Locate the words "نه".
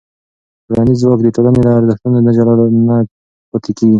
2.27-2.31, 2.89-2.95